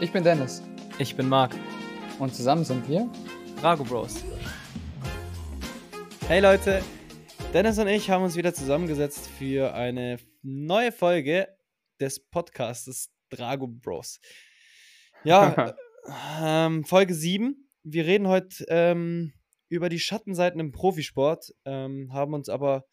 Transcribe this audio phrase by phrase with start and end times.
[0.00, 0.62] Ich bin Dennis.
[1.00, 1.56] Ich bin Marc.
[2.20, 3.10] Und zusammen sind wir
[3.60, 4.24] Drago Bros.
[6.28, 6.84] Hey Leute,
[7.52, 11.48] Dennis und ich haben uns wieder zusammengesetzt für eine neue Folge
[12.00, 14.20] des Podcasts Drago Bros.
[15.24, 15.74] Ja,
[16.40, 17.68] ähm, Folge 7.
[17.82, 19.32] Wir reden heute ähm,
[19.68, 22.84] über die Schattenseiten im Profisport, ähm, haben uns aber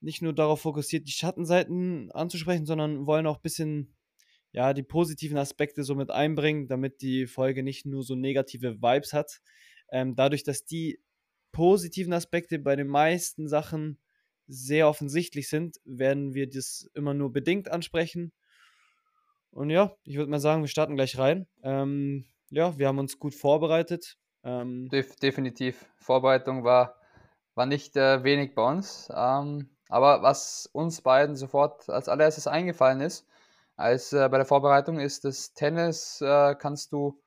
[0.00, 3.94] nicht nur darauf fokussiert, die Schattenseiten anzusprechen, sondern wollen auch ein bisschen
[4.54, 9.12] ja, die positiven Aspekte so mit einbringen, damit die Folge nicht nur so negative Vibes
[9.12, 9.40] hat.
[9.90, 11.00] Ähm, dadurch, dass die
[11.50, 13.98] positiven Aspekte bei den meisten Sachen
[14.46, 18.32] sehr offensichtlich sind, werden wir das immer nur bedingt ansprechen.
[19.50, 21.48] Und ja, ich würde mal sagen, wir starten gleich rein.
[21.64, 24.18] Ähm, ja, wir haben uns gut vorbereitet.
[24.44, 25.84] Ähm, Def definitiv.
[25.96, 26.94] Vorbereitung war,
[27.56, 29.08] war nicht äh, wenig bei uns.
[29.12, 33.26] Ähm, aber was uns beiden sofort als allererstes eingefallen ist,
[33.76, 37.20] als äh, bei der Vorbereitung ist das Tennis, äh, kannst du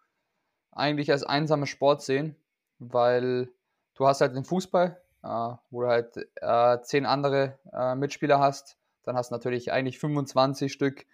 [0.71, 2.35] eigentlich als einsamer Sport sehen,
[2.79, 3.49] weil
[3.95, 5.27] du hast halt den Fußball, äh,
[5.71, 8.77] wo du halt äh, zehn andere äh, Mitspieler hast.
[9.03, 11.05] Dann hast du natürlich eigentlich 25 Stück,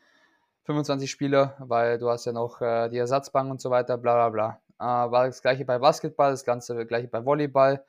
[0.65, 4.29] 25 Spieler, weil du hast ja noch äh, die Ersatzbank und so weiter, bla bla
[4.29, 5.09] bla.
[5.11, 7.83] war das gleiche bei Basketball, das ganze gleiche bei Volleyball.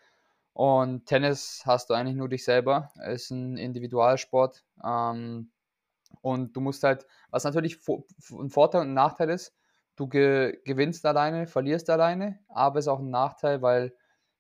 [0.55, 2.91] Und Tennis hast du eigentlich nur dich selber.
[3.08, 4.64] Ist ein Individualsport.
[4.84, 5.51] Ähm,
[6.20, 9.55] und du musst halt, was natürlich ein Vorteil und ein Nachteil ist,
[9.97, 13.95] du ge gewinnst alleine, verlierst alleine, aber es ist auch ein Nachteil, weil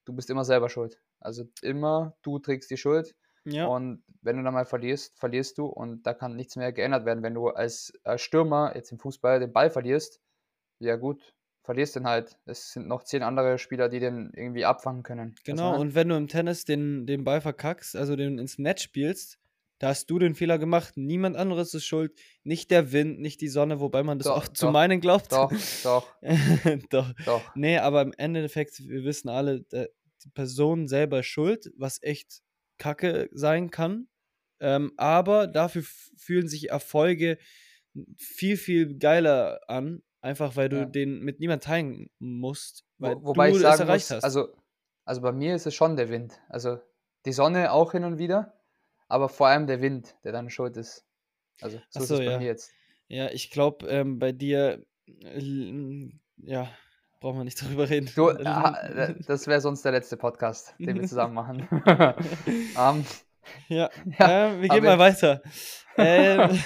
[0.04, 1.00] du bist immer selber schuld.
[1.20, 3.14] Also immer du trägst die Schuld.
[3.44, 3.66] Ja.
[3.66, 7.22] Und wenn du dann mal verlierst, verlierst du und da kann nichts mehr geändert werden.
[7.22, 10.20] Wenn du als Stürmer jetzt im Fußball den Ball verlierst,
[10.78, 12.38] ja gut, verlierst den halt.
[12.46, 15.34] Es sind noch zehn andere Spieler, die den irgendwie abfangen können.
[15.44, 19.38] Genau, und wenn du im Tennis den, den Ball verkackst, also den ins Netz spielst,
[19.84, 23.48] da hast du den Fehler gemacht, niemand anderes ist schuld, nicht der Wind, nicht die
[23.48, 25.30] Sonne, wobei man das doch, auch zu meinen glaubt.
[25.30, 26.06] Doch, doch.
[26.88, 27.12] doch.
[27.26, 27.54] Doch.
[27.54, 32.40] Nee, aber im Endeffekt, wir wissen alle, die Person selber ist schuld, was echt
[32.78, 34.08] kacke sein kann.
[34.58, 35.82] Ähm, aber dafür
[36.16, 37.36] fühlen sich Erfolge
[38.16, 40.84] viel, viel geiler an, einfach weil du ja.
[40.86, 44.24] den mit niemand teilen musst, weil Wo, wobei du ich sagen es erreicht muss, hast.
[44.24, 44.56] Also,
[45.04, 46.40] also bei mir ist es schon der Wind.
[46.48, 46.78] Also
[47.26, 48.54] die Sonne auch hin und wieder,
[49.08, 51.04] aber vor allem der Wind, der dann schuld ist.
[51.60, 52.38] Also so, so ist es bei ja.
[52.38, 52.72] mir jetzt.
[53.08, 56.68] Ja, ich glaube, ähm, bei dir, äh, ja,
[57.20, 58.10] brauchen wir nicht darüber reden.
[58.14, 61.68] Du, äh, das wäre sonst der letzte Podcast, den wir zusammen machen.
[62.76, 63.04] um,
[63.68, 65.42] ja, ja äh, wir gehen mal weiter.
[65.96, 66.58] ähm,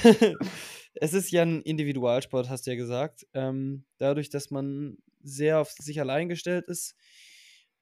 [0.95, 3.27] es ist ja ein Individualsport, hast du ja gesagt.
[3.35, 6.97] Ähm, dadurch, dass man sehr auf sich allein gestellt ist,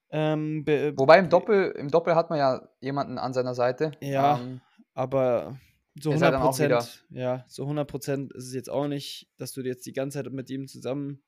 [0.09, 3.91] ähm, Wobei im Doppel, im Doppel hat man ja jemanden an seiner Seite.
[4.01, 4.61] Ja, ähm,
[4.93, 5.59] aber
[5.99, 9.85] so 100 Prozent, ja, so 100 Prozent ist es jetzt auch nicht, dass du jetzt
[9.85, 11.23] die ganze Zeit mit ihm zusammen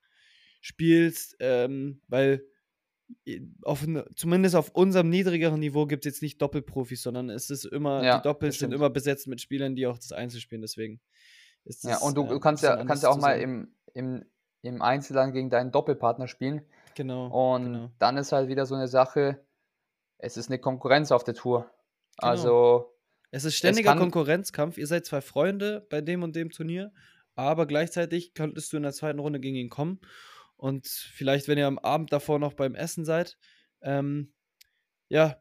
[0.61, 2.43] spielst, ähm, weil
[3.63, 3.85] auf,
[4.15, 8.17] zumindest auf unserem niedrigeren Niveau gibt es jetzt nicht Doppelprofis, sondern es ist immer, ja,
[8.17, 11.01] die Doppels sind immer besetzt mit Spielern, die auch das Einzel spielen, deswegen
[11.65, 14.25] ist Ja, und du, äh, kannst ja, kannst ja auch mal im, im,
[14.61, 16.61] im Einzel dann gegen deinen Doppelpartner spielen
[16.99, 17.27] Genau.
[17.27, 17.91] Und genau.
[17.97, 19.41] dann ist halt wieder so eine Sache,
[20.17, 21.71] es ist eine Konkurrenz auf der Tour.
[22.19, 22.31] Genau.
[22.31, 22.93] Also.
[23.31, 24.77] Es ist ständiger es Konkurrenzkampf.
[24.77, 26.91] Ihr seid zwei Freunde bei dem und dem Turnier,
[27.35, 30.01] aber gleichzeitig könntest du in der zweiten Runde gegen ihn kommen.
[30.57, 33.37] Und vielleicht, wenn ihr am Abend davor noch beim Essen seid,
[33.81, 34.33] ähm,
[35.07, 35.37] ja,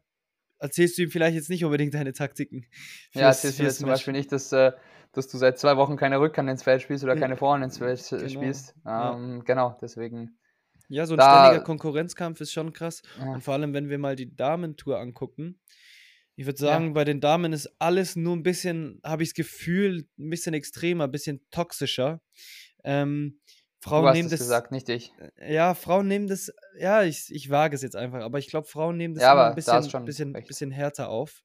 [0.59, 2.67] erzählst du ihm vielleicht jetzt nicht unbedingt deine Taktiken.
[3.11, 4.71] Ja, erzählst du jetzt zum Beispiel nicht, dass, äh,
[5.11, 8.01] dass du seit zwei Wochen keine Rückhand ins Feld spielst oder keine Vorhand ins Feld
[8.07, 8.29] genau.
[8.29, 8.75] spielst.
[8.85, 9.43] Ähm, ja.
[9.43, 10.39] Genau, deswegen.
[10.89, 13.01] Ja, so ein da, ständiger Konkurrenzkampf ist schon krass.
[13.19, 13.33] Ja.
[13.33, 15.59] Und vor allem, wenn wir mal die Damentour angucken.
[16.35, 16.91] Ich würde sagen, ja.
[16.93, 21.03] bei den Damen ist alles nur ein bisschen, habe ich das Gefühl, ein bisschen extremer,
[21.05, 22.21] ein bisschen toxischer.
[22.83, 23.39] Ähm,
[23.81, 25.13] Frauen du hast nehmen das gesagt, nicht ich.
[25.37, 28.67] Äh, ja, Frauen nehmen das, ja, ich, ich wage es jetzt einfach, aber ich glaube,
[28.67, 31.43] Frauen nehmen das ja, ein bisschen, bisschen, bisschen härter auf.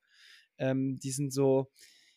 [0.59, 1.71] Ähm, die sind so,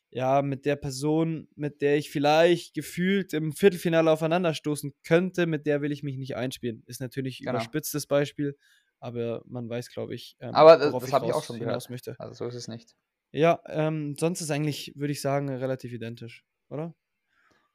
[0.10, 5.82] ja, mit der Person, mit der ich vielleicht gefühlt im Viertelfinale aufeinanderstoßen könnte, mit der
[5.82, 6.84] will ich mich nicht einspielen.
[6.86, 7.52] Ist natürlich genau.
[7.52, 8.58] überspitztes Beispiel,
[9.00, 11.90] aber man weiß, glaube ich, ähm, aber das, das habe ich auch schon gehört.
[11.90, 12.16] Möchte.
[12.20, 12.96] Also so ist es nicht.
[13.32, 16.96] Ja, ähm, sonst ist eigentlich, würde ich sagen, relativ identisch, oder?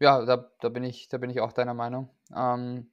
[0.01, 2.11] Ja, da, da, bin, ich, da bin ich auch deiner Meinung.
[2.35, 2.91] Ähm,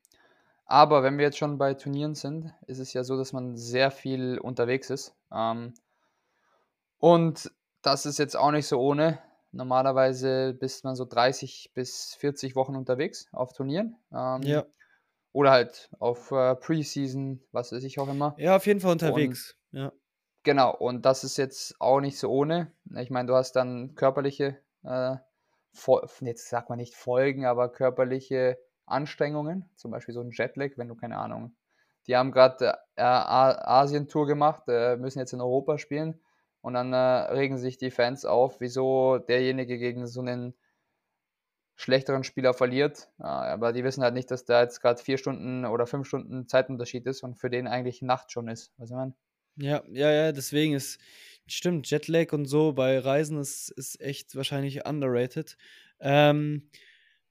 [0.66, 3.90] aber wenn wir jetzt schon bei Turnieren sind, ist es ja so, dass man sehr
[3.90, 5.16] viel unterwegs ist.
[5.34, 5.74] Ähm,
[7.00, 7.52] und
[7.82, 9.20] das ist jetzt auch nicht so ohne.
[9.52, 13.96] Normalerweise bist man so 30 bis 40 Wochen unterwegs auf Turnieren.
[14.12, 14.66] Ähm, ja.
[15.32, 18.36] Oder halt auf äh, Preseason, was weiß ich auch immer.
[18.38, 19.58] Ja, auf jeden Fall unterwegs.
[19.72, 19.92] Und, ja.
[20.44, 22.72] Genau, und das ist jetzt auch nicht so ohne.
[22.96, 25.16] Ich meine, du hast dann körperliche, äh,
[26.22, 30.96] jetzt sagt man nicht Folgen, aber körperliche Anstrengungen, zum Beispiel so ein Jetlag, wenn du
[30.96, 31.56] keine Ahnung.
[32.08, 36.20] Die haben gerade äh, Asien-Tour gemacht, äh, müssen jetzt in Europa spielen
[36.62, 40.54] und dann äh, regen sich die Fans auf, wieso derjenige gegen so einen
[41.76, 43.10] schlechteren Spieler verliert.
[43.18, 47.06] aber die wissen halt nicht, dass da jetzt gerade vier Stunden oder fünf Stunden Zeitunterschied
[47.06, 48.74] ist und für den eigentlich Nacht schon ist.
[48.78, 49.14] Was ich meine?
[49.56, 51.00] Ja, ja, ja, deswegen ist,
[51.48, 55.58] stimmt, Jetlag und so bei Reisen ist, ist echt wahrscheinlich underrated.
[56.02, 56.70] Ähm,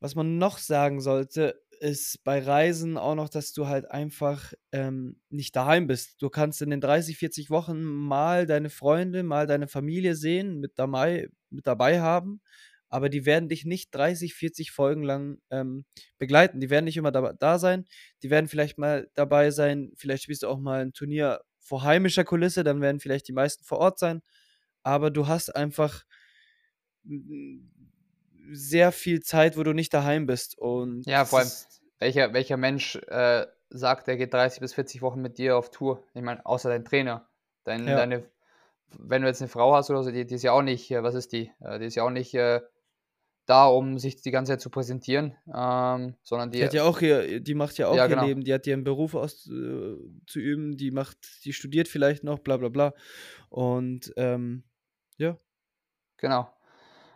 [0.00, 5.20] was man noch sagen sollte, ist bei Reisen auch noch, dass du halt einfach ähm,
[5.30, 6.20] nicht daheim bist.
[6.22, 10.78] Du kannst in den 30, 40 Wochen mal deine Freunde, mal deine Familie sehen, mit
[10.78, 12.40] dabei, mit dabei haben,
[12.88, 15.84] aber die werden dich nicht 30, 40 Folgen lang ähm,
[16.18, 16.60] begleiten.
[16.60, 17.84] Die werden nicht immer da, da sein.
[18.22, 19.92] Die werden vielleicht mal dabei sein.
[19.96, 23.64] Vielleicht spielst du auch mal ein Turnier vor heimischer Kulisse, dann werden vielleicht die meisten
[23.64, 24.22] vor Ort sein.
[24.82, 26.04] Aber du hast einfach
[28.50, 30.58] sehr viel Zeit, wo du nicht daheim bist.
[30.58, 31.50] Und ja, vor allem,
[31.98, 36.04] welcher, welcher Mensch äh, sagt, er geht 30 bis 40 Wochen mit dir auf Tour?
[36.14, 37.28] Ich meine, außer dein Trainer.
[37.64, 37.96] Dein, ja.
[37.96, 38.24] Deine,
[38.98, 41.14] wenn du jetzt eine Frau hast oder so, die, die ist ja auch nicht, was
[41.14, 41.52] ist die?
[41.60, 42.60] Äh, die ist ja auch nicht äh,
[43.48, 47.00] da, um sich die ganze Zeit zu präsentieren, ähm, sondern die, die hat ja auch
[47.00, 48.24] ihr, die macht ja auch ja, ihr genau.
[48.26, 52.68] Leben, die hat ihren Beruf auszuüben, äh, die macht, die studiert vielleicht noch, bla bla
[52.68, 52.92] bla.
[53.48, 54.64] Und ähm,
[55.16, 55.38] ja.
[56.18, 56.50] Genau.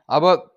[0.06, 0.51] Aber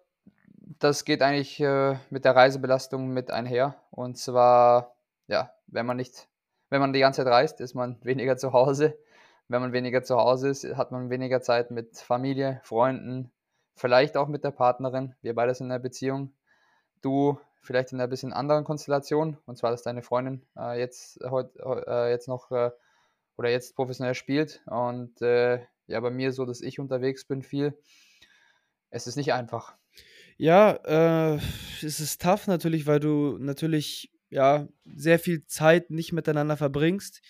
[0.80, 3.76] das geht eigentlich äh, mit der Reisebelastung mit einher.
[3.92, 4.96] Und zwar,
[5.28, 6.28] ja, wenn man nicht,
[6.70, 8.98] wenn man die ganze Zeit reist, ist man weniger zu Hause.
[9.48, 13.32] Wenn man weniger zu Hause ist, hat man weniger Zeit mit Familie, Freunden,
[13.76, 15.16] vielleicht auch mit der Partnerin.
[15.22, 16.34] Wir beide sind in einer Beziehung.
[17.02, 21.56] Du vielleicht in einer bisschen anderen Konstellation, und zwar, dass deine Freundin äh, jetzt, heut,
[21.58, 22.72] äh, jetzt noch äh,
[23.38, 24.64] oder jetzt professionell spielt.
[24.66, 27.78] Und äh, ja, bei mir so, dass ich unterwegs bin viel.
[28.90, 29.76] Es ist nicht einfach.
[30.38, 31.40] Ja, äh,
[31.82, 37.22] es ist tough natürlich, weil du natürlich ja sehr viel Zeit nicht miteinander verbringst.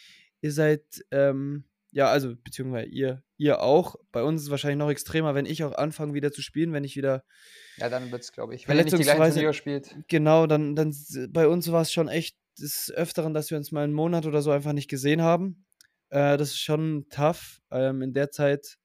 [0.42, 1.66] Ihr seid ähm,
[1.96, 3.96] ja, also beziehungsweise ihr, ihr auch.
[4.12, 6.84] Bei uns ist es wahrscheinlich noch extremer, wenn ich auch anfange wieder zu spielen, wenn
[6.84, 7.24] ich wieder.
[7.78, 8.68] Ja, dann wird es, glaube ich.
[8.68, 9.96] Wenn ihr nicht die gleichen Turniere spielt.
[10.10, 10.94] Genau, dann, dann
[11.30, 14.42] bei uns war es schon echt des Öfteren, dass wir uns mal einen Monat oder
[14.42, 15.66] so einfach nicht gesehen haben.
[16.10, 17.62] Äh, das ist schon tough.
[17.72, 18.76] Ähm, in der Zeit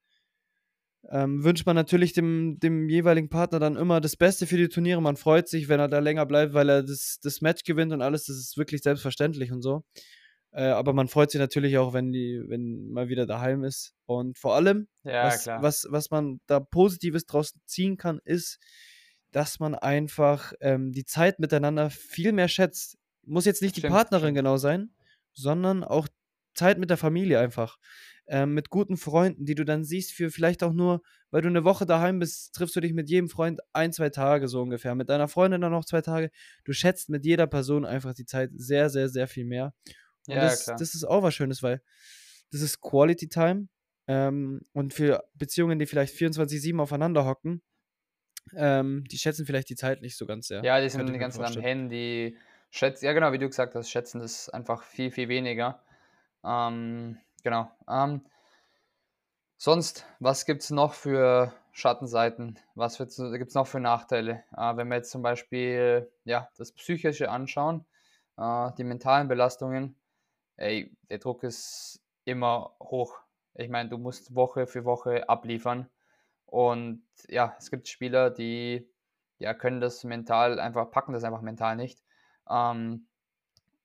[1.08, 5.00] ähm, wünscht man natürlich dem, dem jeweiligen Partner dann immer das Beste für die Turniere.
[5.00, 8.02] Man freut sich, wenn er da länger bleibt, weil er das, das Match gewinnt und
[8.02, 8.26] alles.
[8.26, 9.82] Das ist wirklich selbstverständlich und so.
[10.52, 13.94] Äh, aber man freut sich natürlich auch, wenn die, wenn mal wieder daheim ist.
[14.06, 18.58] Und vor allem, ja, was, was, was man da Positives draus ziehen kann, ist,
[19.30, 22.98] dass man einfach ähm, die Zeit miteinander viel mehr schätzt.
[23.24, 24.92] Muss jetzt nicht stimmt, die Partnerin genau sein,
[25.32, 26.08] sondern auch
[26.54, 27.78] Zeit mit der Familie einfach.
[28.32, 31.64] Ähm, mit guten Freunden, die du dann siehst, für vielleicht auch nur, weil du eine
[31.64, 34.94] Woche daheim bist, triffst du dich mit jedem Freund ein, zwei Tage so ungefähr.
[34.94, 36.30] Mit deiner Freundin dann noch zwei Tage.
[36.64, 39.74] Du schätzt mit jeder Person einfach die Zeit sehr, sehr, sehr viel mehr.
[40.28, 40.76] Und ja, das, klar.
[40.78, 41.82] das ist auch was Schönes, weil
[42.52, 43.66] das ist Quality Time.
[44.06, 47.62] Ähm, und für Beziehungen, die vielleicht 24-7 aufeinander hocken,
[48.54, 50.64] ähm, die schätzen vielleicht die Zeit nicht so ganz sehr.
[50.64, 52.36] Ja, die sind die ganzen am Handy.
[52.70, 55.82] Schätzen, ja, genau, wie du gesagt hast, schätzen das einfach viel, viel weniger.
[56.44, 57.70] Ähm, genau.
[57.88, 58.24] Ähm,
[59.56, 62.58] sonst, was gibt es noch für Schattenseiten?
[62.74, 64.44] Was gibt es noch für Nachteile?
[64.56, 67.84] Äh, wenn wir jetzt zum Beispiel ja, das Psychische anschauen,
[68.36, 69.96] äh, die mentalen Belastungen,
[70.56, 73.18] ey, der Druck ist immer hoch.
[73.54, 75.88] Ich meine, du musst Woche für Woche abliefern.
[76.46, 78.88] Und ja, es gibt Spieler, die
[79.38, 82.02] ja, können das mental einfach, packen das einfach mental nicht.
[82.48, 83.06] Ähm,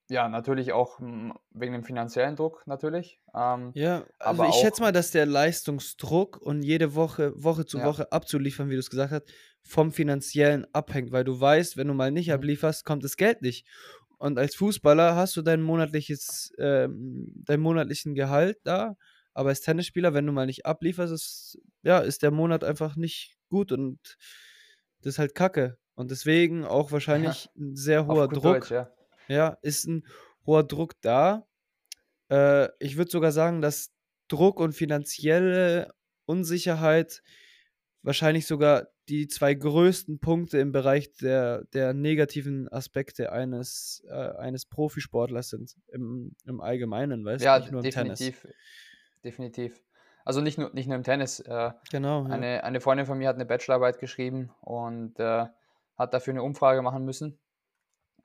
[0.10, 3.20] ja, natürlich auch wegen dem finanziellen Druck, natürlich.
[3.34, 7.86] Ähm, ja, also ich schätze mal, dass der Leistungsdruck und jede Woche, Woche zu ja.
[7.86, 9.24] Woche abzuliefern, wie du es gesagt hast,
[9.64, 12.36] vom finanziellen abhängt, weil du weißt, wenn du mal nicht mhm.
[12.36, 13.66] ablieferst, kommt das Geld nicht.
[14.18, 18.96] Und als Fußballer hast du dein monatliches, ähm, dein monatlichen Gehalt da,
[19.34, 23.38] aber als Tennisspieler, wenn du mal nicht ablieferst, ist, ja, ist der Monat einfach nicht
[23.50, 24.00] gut und
[25.02, 25.78] das ist halt Kacke.
[25.96, 27.52] Und deswegen auch wahrscheinlich ja.
[27.58, 28.44] ein sehr hoher Druck.
[28.44, 28.90] Deutsch, ja.
[29.28, 29.58] Ja.
[29.62, 30.06] ist ein
[30.46, 31.48] hoher Druck da.
[32.30, 33.92] Äh, ich würde sogar sagen, dass
[34.28, 35.94] Druck und finanzielle
[36.26, 37.22] Unsicherheit
[38.02, 44.66] wahrscheinlich sogar die zwei größten Punkte im Bereich der, der negativen Aspekte eines, äh, eines
[44.66, 47.46] Profisportlers sind, im, im Allgemeinen, weißt du?
[47.46, 48.42] Ja, nicht nur im definitiv.
[48.42, 48.56] Tennis.
[49.24, 49.84] Definitiv.
[50.24, 51.40] Also nicht nur, nicht nur im Tennis.
[51.40, 52.28] Äh, genau.
[52.28, 52.34] Ja.
[52.34, 55.46] Eine, eine Freundin von mir hat eine Bachelorarbeit geschrieben und äh,
[55.98, 57.38] hat dafür eine Umfrage machen müssen.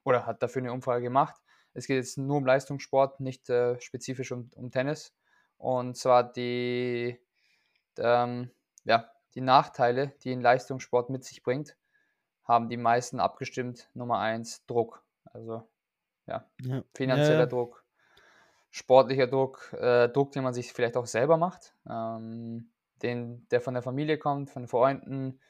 [0.04, 1.36] Oder hat dafür eine Umfrage gemacht.
[1.74, 5.14] Es geht jetzt nur um Leistungssport, nicht äh, spezifisch um, um Tennis.
[5.58, 7.20] Und zwar die,
[7.98, 8.50] ähm,
[8.84, 11.76] ja, die Nachteile, die ein Leistungssport mit sich bringt,
[12.44, 13.88] haben die meisten abgestimmt.
[13.94, 15.04] Nummer eins, Druck.
[15.32, 15.68] Also
[16.26, 16.82] ja, Ja.
[16.94, 17.84] finanzieller Ja, Druck,
[18.70, 22.70] sportlicher Druck, äh, Druck, den man sich vielleicht auch selber macht, ähm,
[23.02, 25.40] den, der von der Familie kommt, von Freunden,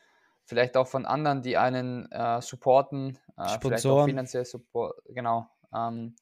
[0.50, 5.48] vielleicht auch von anderen, die einen äh, supporten, äh, vielleicht auch finanziell support, genau.
[5.72, 6.16] Ähm,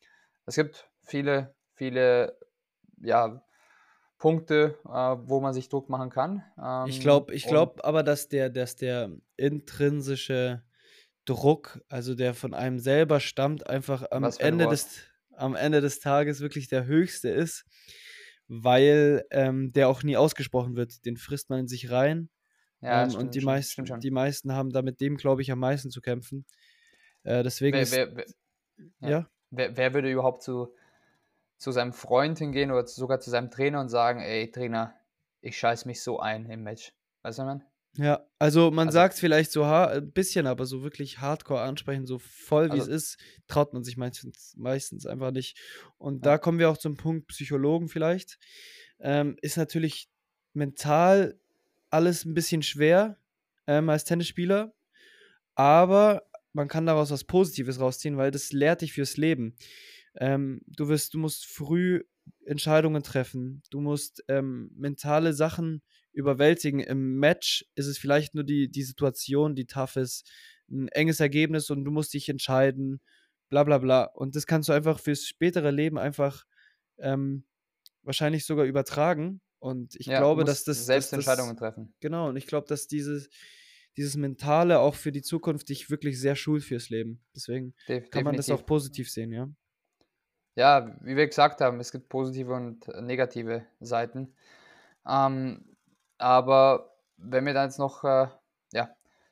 [0.45, 2.39] es gibt viele, viele,
[3.01, 3.43] ja,
[4.19, 6.43] Punkte, äh, wo man sich Druck machen kann.
[6.89, 10.63] Ich Ähm, glaube, ich glaube aber, dass der, dass der intrinsische
[11.25, 14.73] Druck, also der von einem selber stammt, einfach am Ende Wort.
[14.73, 14.99] des,
[15.37, 17.65] am Ende des Tages wirklich der höchste ist,
[18.49, 21.07] weil ähm, der auch nie ausgesprochen wird.
[21.07, 22.29] Den frisst man in sich rein.
[22.81, 25.43] Ja, Ähm, und stimmt, die stimmt, meisten, stimmt die meisten haben da mit dem, glaube
[25.43, 26.47] ich, am meisten zu kämpfen.
[27.25, 28.27] Äh, deswegen Wer, ist, wer, wer,
[29.01, 29.19] ja.
[29.21, 30.75] ja, Wer, wer würde überhaupt zu,
[31.59, 34.97] zu seinem Freund hingehen oder sogar zu seinem Trainer und sagen, ey Trainer,
[35.43, 36.95] ich scheiß mich so ein im Match.
[37.23, 37.67] Weißt du, meine?
[37.97, 42.07] ja, also man Also, sagt es vielleicht so ein bisschen, aber so wirklich hardcore ansprechen,
[42.07, 43.19] so voll wie es also, ist,
[43.49, 45.59] traut man sich meistens, meistens einfach nicht.
[45.97, 48.39] Und ja, da kommen wir auch zum Punkt Psychologen vielleicht.
[49.01, 50.09] Ähm, ist natürlich
[50.53, 51.41] mental
[51.91, 53.19] alles ein bisschen schwer
[53.67, 54.75] ähm, als Tennisspieler,
[55.55, 59.55] aber man kann daraus was Positives rausziehen, weil das lehrt dich fürs Leben.
[60.17, 62.03] Ähm, du wirst, du musst früh
[62.45, 63.63] Entscheidungen treffen.
[63.71, 66.81] Du musst ähm, mentale Sachen überwältigen.
[66.81, 70.29] Im Match ist es vielleicht nur die, die Situation, die tough ist,
[70.71, 73.01] ein enges Ergebnis und du musst dich entscheiden,
[73.49, 74.05] bla bla bla.
[74.05, 76.45] Und das kannst du einfach fürs spätere Leben einfach
[76.99, 77.45] ähm,
[78.03, 79.41] wahrscheinlich sogar übertragen.
[79.59, 81.95] Und ich ja, glaube, dass das, dass selbst das, Entscheidungen treffen.
[82.01, 83.29] genau, und ich glaube, dass dieses,
[83.97, 87.25] dieses Mentale auch für die Zukunft dich wirklich sehr schult fürs Leben.
[87.35, 89.49] Deswegen Def kann man das auch positiv sehen, ja.
[90.55, 94.35] Ja, wie wir gesagt haben, es gibt positive und negative Seiten.
[95.07, 95.77] Ähm,
[96.19, 98.29] aber wenn wir dann jetzt noch, äh,
[98.73, 98.91] ja,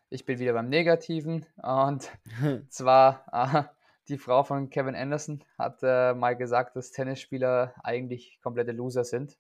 [0.09, 2.11] ich bin wieder beim Negativen und
[2.71, 3.63] zwar äh,
[4.09, 9.37] die Frau von Kevin Anderson hat äh, mal gesagt, dass Tennisspieler eigentlich komplette Loser sind.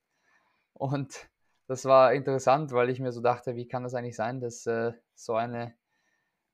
[0.78, 1.28] Und
[1.66, 4.92] das war interessant, weil ich mir so dachte, wie kann das eigentlich sein, dass äh,
[5.14, 5.74] so eine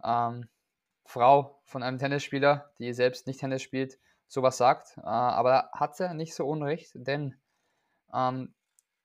[0.02, 0.48] ähm,
[1.04, 3.98] Frau von einem Tennisspieler, die selbst nicht Tennis spielt,
[4.28, 4.96] sowas sagt.
[4.98, 7.36] Äh, aber hat sie nicht so unrecht, denn
[8.14, 8.54] ähm,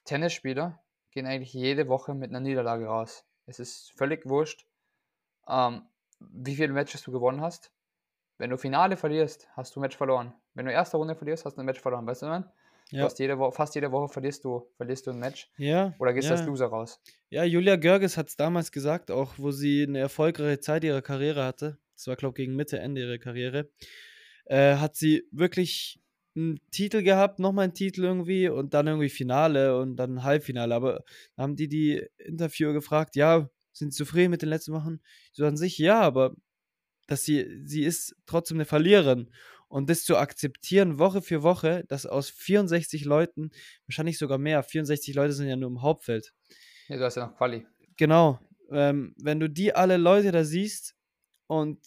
[0.05, 0.79] Tennisspieler
[1.11, 3.25] gehen eigentlich jede Woche mit einer Niederlage raus.
[3.45, 4.67] Es ist völlig wurscht,
[5.47, 5.87] ähm,
[6.19, 7.71] wie viele Matches du gewonnen hast.
[8.37, 10.33] Wenn du Finale verlierst, hast du ein Match verloren.
[10.53, 12.05] Wenn du erste Runde verlierst, hast du ein Match verloren.
[12.05, 12.53] Weißt du, was ich meine?
[12.91, 16.13] Ja, hast jede Woche, fast jede Woche verlierst du, verlierst du ein Match ja, oder
[16.13, 16.45] gehst als ja.
[16.45, 17.01] Loser raus.
[17.29, 21.43] Ja, Julia Görges hat es damals gesagt, auch wo sie eine erfolgreiche Zeit ihrer Karriere
[21.43, 21.79] hatte.
[21.95, 23.69] Das war, glaube ich, gegen Mitte, Ende ihrer Karriere.
[24.45, 25.99] Äh, hat sie wirklich
[26.35, 30.73] einen Titel gehabt, nochmal einen Titel irgendwie und dann irgendwie Finale und dann Halbfinale.
[30.73, 31.03] Aber
[31.35, 34.99] da haben die die Interviewer gefragt, ja, sind Sie zufrieden mit den letzten Wochen?
[35.33, 36.35] So an sich ja, aber
[37.07, 39.31] dass sie, sie ist trotzdem eine Verliererin.
[39.67, 43.51] Und das zu akzeptieren, Woche für Woche, dass aus 64 Leuten,
[43.85, 46.33] wahrscheinlich sogar mehr, 64 Leute sind ja nur im Hauptfeld.
[46.87, 47.65] Ja, du hast ja noch Quali.
[47.97, 48.39] Genau,
[48.71, 50.95] ähm, wenn du die alle Leute da siehst
[51.47, 51.79] und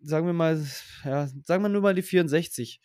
[0.00, 0.62] sagen wir mal,
[1.04, 2.80] ja, sagen wir nur mal die 64,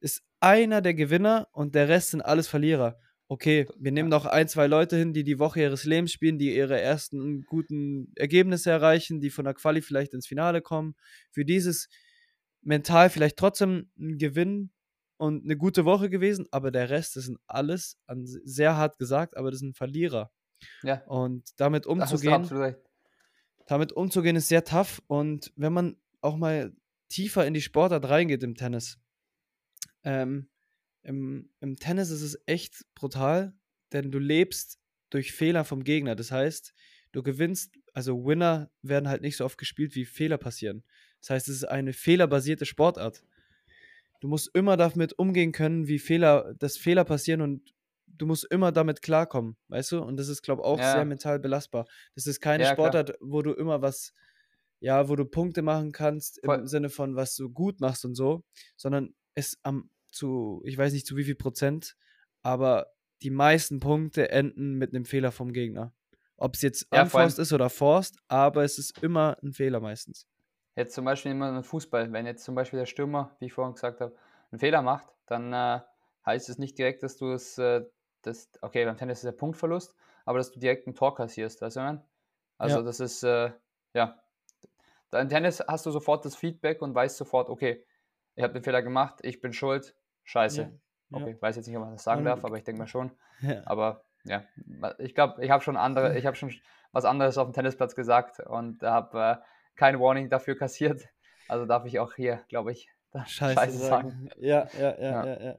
[0.00, 2.98] ist einer der Gewinner und der Rest sind alles Verlierer.
[3.30, 6.56] Okay, wir nehmen noch ein, zwei Leute hin, die die Woche ihres Lebens spielen, die
[6.56, 10.94] ihre ersten guten Ergebnisse erreichen, die von der Quali vielleicht ins Finale kommen.
[11.30, 11.88] Für dieses
[12.62, 14.70] mental vielleicht trotzdem ein Gewinn
[15.16, 19.36] und eine gute Woche gewesen, aber der Rest, das sind alles, an, sehr hart gesagt,
[19.36, 20.30] aber das sind Verlierer.
[20.82, 22.48] ja, Und damit umzugehen,
[23.66, 25.02] damit umzugehen ist sehr tough.
[25.06, 26.72] Und wenn man auch mal
[27.08, 28.98] tiefer in die Sportart reingeht im Tennis,
[30.04, 30.48] ähm,
[31.02, 33.54] im, im Tennis ist es echt brutal,
[33.92, 34.78] denn du lebst
[35.10, 36.14] durch Fehler vom Gegner.
[36.14, 36.74] Das heißt,
[37.12, 40.84] du gewinnst, also Winner werden halt nicht so oft gespielt, wie Fehler passieren.
[41.20, 43.22] Das heißt, es ist eine fehlerbasierte Sportart.
[44.20, 47.74] Du musst immer damit umgehen können, wie Fehler, dass Fehler passieren und
[48.06, 50.02] du musst immer damit klarkommen, weißt du?
[50.02, 51.86] Und das ist, glaube ich, auch sehr Ja, mental belastbar.
[52.14, 52.88] Das ist keine ja, klar.
[52.88, 54.12] Sportart, wo du immer was,
[54.80, 58.14] ja, wo du Punkte machen kannst im Voll, Sinne von, was du gut machst und
[58.14, 58.44] so,
[58.76, 61.96] sondern es am zu, ich weiß nicht zu wie viel Prozent,
[62.42, 62.86] aber
[63.22, 65.94] die meisten Punkte enden mit einem Fehler vom Gegner.
[66.36, 70.26] Ob es jetzt ja, unforced ist oder forced, aber es ist immer ein Fehler meistens.
[70.78, 73.74] Jetzt zum Beispiel immer im Fußball, wenn jetzt zum Beispiel der Stürmer, wie ich vorhin
[73.74, 74.14] gesagt habe,
[74.50, 75.80] einen Fehler macht, dann äh,
[76.24, 77.84] heißt es nicht direkt, dass du es, äh,
[78.22, 81.76] das, okay, beim Tennis ist der Punktverlust, aber dass du direkt ein Tor kassierst, weißt
[81.76, 82.04] du, meine?
[82.58, 83.50] Also Ja, das ist, äh,
[83.92, 84.22] ja,
[85.12, 87.84] im Tennis hast du sofort das Feedback und weißt sofort, okay,
[88.36, 90.62] ich habe den Fehler gemacht, ich bin schuld, scheiße.
[90.62, 90.70] ja.
[91.10, 93.10] Okay, ich weiß jetzt nicht, ob man das sagen darf, aber ich denke mal schon.
[93.40, 93.62] ja.
[93.64, 94.44] Aber ja,
[94.98, 96.52] ich glaube, ich habe schon andere, ich habe schon
[96.92, 99.36] was anderes auf dem Tennisplatz gesagt und habe äh,
[99.78, 101.08] kein Warning dafür kassiert.
[101.48, 102.90] Also darf ich auch hier, glaube ich,
[103.26, 104.10] Scheiße, Scheiße sagen.
[104.10, 104.30] sagen.
[104.36, 105.58] Ja, ja, ja, ja, ja.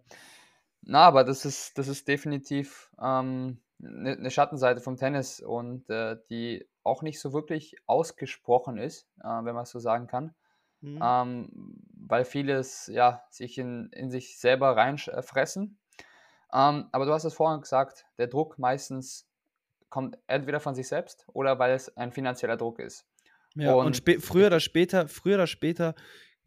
[0.81, 6.17] Na, aber das ist, das ist definitiv ähm, eine, eine Schattenseite vom Tennis und äh,
[6.29, 10.35] die auch nicht so wirklich ausgesprochen ist, äh, wenn man es so sagen kann.
[10.81, 10.99] Mhm.
[11.01, 15.79] Ähm, weil vieles ja sich in, in sich selber reinfressen.
[16.53, 19.27] Ähm, aber du hast es vorhin gesagt, der Druck meistens
[19.89, 23.08] kommt entweder von sich selbst oder weil es ein finanzieller Druck ist.
[23.59, 25.95] Ja, und, und früher oder später, früher oder später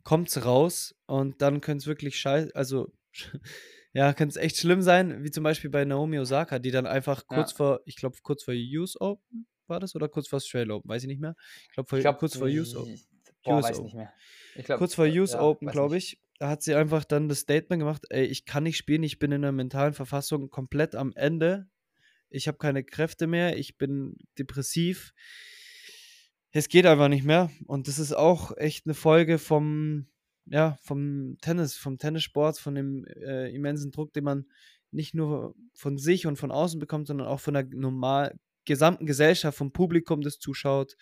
[0.05, 2.93] kommt es raus und dann könnte es wirklich scheiße, also
[3.93, 7.27] ja, könnte es echt schlimm sein, wie zum Beispiel bei Naomi Osaka, die dann einfach
[7.27, 7.57] kurz ja.
[7.57, 11.03] vor, ich glaube, kurz vor US Open war das oder kurz vor Australia Open, weiß
[11.03, 11.37] ich nicht mehr.
[11.69, 13.01] Ich glaube, glaub, kurz vor US Open.
[13.45, 13.85] Boah, US weiß Open.
[13.85, 14.13] nicht mehr.
[14.65, 17.81] Glaub, kurz vor US ja, Open, glaube ich, da hat sie einfach dann das Statement
[17.81, 21.69] gemacht, ey, ich kann nicht spielen, ich bin in einer mentalen Verfassung komplett am Ende.
[22.31, 25.13] Ich habe keine Kräfte mehr, ich bin depressiv.
[26.53, 27.51] Es geht einfach nicht mehr.
[27.67, 30.07] Und das ist auch echt eine Folge vom,
[30.47, 34.47] ja, vom Tennis, vom Tennissport, von dem äh, immensen Druck, den man
[34.91, 39.57] nicht nur von sich und von außen bekommt, sondern auch von der normal gesamten Gesellschaft,
[39.57, 40.97] vom Publikum, das zuschaut,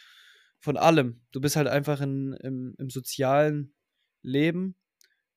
[0.61, 1.23] von allem.
[1.33, 3.75] Du bist halt einfach in, im, im sozialen
[4.23, 4.77] Leben,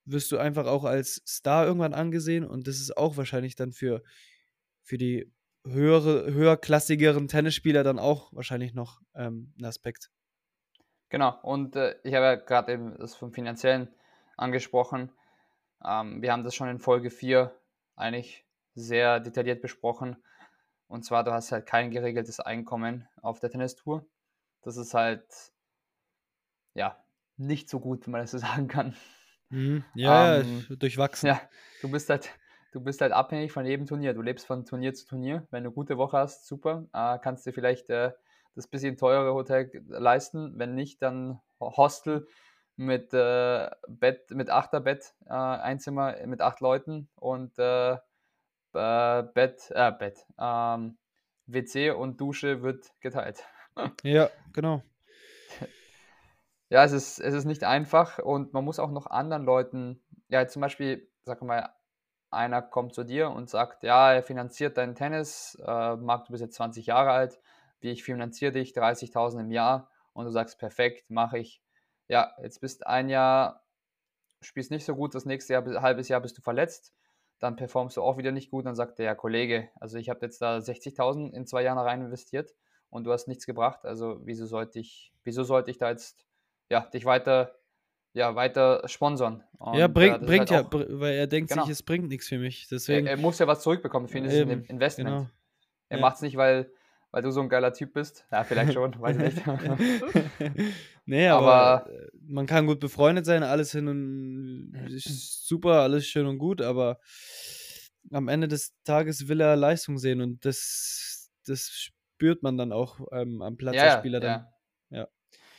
[0.06, 4.04] wirst du einfach auch als Star irgendwann angesehen und das ist auch wahrscheinlich dann für,
[4.84, 5.32] für die
[5.66, 10.10] höhere, höherklassigeren Tennisspieler dann auch wahrscheinlich noch ähm, ein Aspekt.
[11.10, 13.88] Genau, und äh, ich habe ja gerade eben das vom Finanziellen
[14.36, 15.12] angesprochen.
[15.86, 17.56] Ähm, wir haben das schon in Folge 4
[17.96, 20.18] eigentlich sehr detailliert besprochen.
[20.88, 24.06] Und zwar, du hast halt kein geregeltes Einkommen auf der Tennistour.
[24.64, 25.26] Das ist halt,
[26.74, 27.04] ja,
[27.38, 28.96] nicht so gut, wenn man das so sagen kann.
[29.50, 29.84] Mhm.
[29.94, 31.28] Ja, ähm, durchwachsen.
[31.28, 31.42] Ja,
[31.82, 32.32] du bist halt,
[32.74, 34.14] du bist halt abhängig von jedem Turnier.
[34.14, 35.48] Du lebst von Turnier zu Turnier.
[35.52, 36.86] Wenn du eine gute Woche hast, super.
[36.92, 38.12] Äh, kannst dir vielleicht äh,
[38.56, 40.58] das bisschen teurere Hotel leisten.
[40.58, 42.28] Wenn nicht, dann Hostel
[42.76, 47.98] mit äh, Bett, mit Achterbett, äh, Einzimmer mit acht Leuten und äh,
[48.74, 50.98] Bett, äh, Bett, ähm,
[51.46, 53.44] WC und Dusche wird geteilt.
[54.04, 54.82] ja, genau.
[56.70, 60.48] Ja, es ist, es ist nicht einfach und man muss auch noch anderen Leuten, ja,
[60.48, 61.70] zum Beispiel, sag mal,
[62.34, 66.42] einer kommt zu dir und sagt, ja, er finanziert deinen Tennis, äh, Marc, du bist
[66.42, 67.40] jetzt 20 Jahre alt,
[67.80, 69.90] wie ich finanziere dich, 30.000 im Jahr.
[70.14, 71.62] Und du sagst, perfekt, mache ich.
[72.08, 73.64] Ja, jetzt bist ein Jahr,
[74.42, 76.94] spielst nicht so gut, das nächste Jahr, halbes Jahr bist du verletzt,
[77.40, 80.20] dann performst du auch wieder nicht gut, dann sagt der ja, Kollege, also ich habe
[80.26, 82.54] jetzt da 60.000 in zwei Jahren rein investiert
[82.90, 86.26] und du hast nichts gebracht, also wieso sollte ich, wieso sollte ich da jetzt
[86.70, 87.56] ja, dich weiter,
[88.14, 89.44] ja, weiter sponsern.
[89.58, 91.64] Und, ja, bring, äh, bringt halt ja, weil er denkt genau.
[91.64, 92.68] sich, es bringt nichts für mich.
[92.70, 95.10] Deswegen, er, er, muss ja was zurückbekommen, für ihn ist es ein Investment.
[95.10, 95.28] Genau.
[95.90, 96.02] Er ja.
[96.02, 96.72] macht es nicht, weil,
[97.12, 98.26] weil du so ein geiler Typ bist.
[98.32, 99.46] Ja, vielleicht schon, weiß ich nicht.
[101.06, 106.06] nee, aber, aber, äh, man kann gut befreundet sein, alles hin und ist super, alles
[106.06, 107.00] schön und gut, aber
[108.12, 113.00] am Ende des Tages will er Leistung sehen und das, das spürt man dann auch
[113.12, 114.46] ähm, am Platz ja, der Spieler dann.
[114.90, 115.00] Ja.
[115.00, 115.08] ja.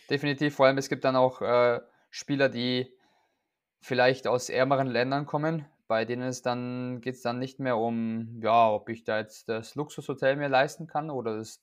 [0.08, 1.80] Definitiv, vor allem es gibt dann auch äh,
[2.14, 2.96] Spieler, die
[3.80, 8.40] vielleicht aus ärmeren Ländern kommen, bei denen es dann geht es dann nicht mehr um,
[8.40, 11.60] ja, ob ich da jetzt das Luxushotel mir leisten kann oder das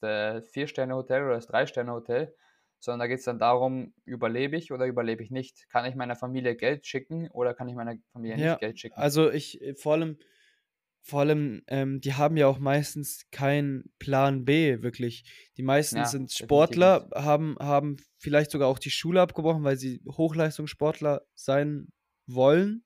[0.51, 2.35] Vier-Sterne-Hotel oder das Drei-Sterne-Hotel,
[2.79, 5.69] sondern da geht es dann darum, überlebe ich oder überlebe ich nicht?
[5.69, 8.99] Kann ich meiner Familie Geld schicken oder kann ich meiner Familie ja, nicht Geld schicken?
[8.99, 10.17] Also ich äh, vor allem
[11.03, 15.23] vor allem, ähm, die haben ja auch meistens keinen Plan B, wirklich.
[15.57, 20.01] Die meisten ja, sind Sportler, haben, haben vielleicht sogar auch die Schule abgebrochen, weil sie
[20.07, 21.87] Hochleistungssportler sein
[22.27, 22.85] wollen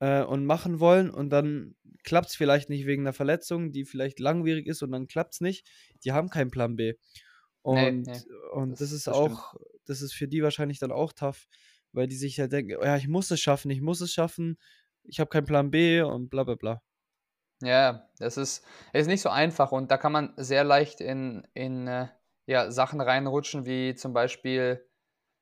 [0.00, 1.08] äh, und machen wollen.
[1.08, 5.06] Und dann klappt es vielleicht nicht wegen einer Verletzung, die vielleicht langwierig ist und dann
[5.06, 5.66] klappt es nicht.
[6.04, 6.94] Die haben keinen Plan B.
[7.62, 9.66] Und, nee, nee, und das, das ist das auch, stimmt.
[9.86, 11.46] das ist für die wahrscheinlich dann auch tough,
[11.92, 14.58] weil die sich halt denken, ja, ich muss es schaffen, ich muss es schaffen,
[15.04, 16.82] ich habe keinen Plan B und bla bla bla.
[17.62, 21.86] Ja, das ist, ist nicht so einfach und da kann man sehr leicht in, in
[21.86, 22.08] äh,
[22.46, 24.86] ja, Sachen reinrutschen, wie zum Beispiel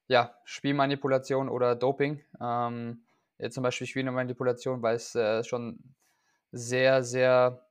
[0.08, 2.24] ja, Spielmanipulation oder Doping.
[2.40, 3.04] Ähm,
[3.38, 5.94] ja, zum Beispiel Spielmanipulation, weil es äh, schon
[6.50, 7.66] sehr, sehr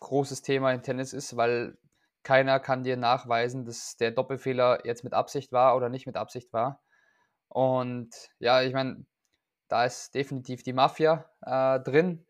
[0.00, 1.76] großes Thema im Tennis ist, weil
[2.22, 6.52] keiner kann dir nachweisen, dass der Doppelfehler jetzt mit Absicht war oder nicht mit Absicht
[6.52, 6.82] war.
[7.48, 9.04] Und ja, ich meine,
[9.68, 12.26] da ist definitiv die Mafia äh, drin,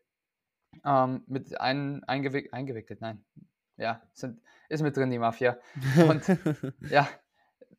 [0.85, 3.23] ähm, mit ein, eingewick, eingewickelt, nein.
[3.77, 5.57] Ja, sind, ist mit drin die Mafia.
[6.07, 6.23] Und
[6.89, 7.07] ja,